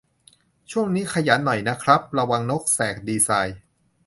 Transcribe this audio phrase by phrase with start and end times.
[0.71, 3.57] ช่วงนี้ขยันหน่อยนะครับ ระวัง นกแสกดีไซน์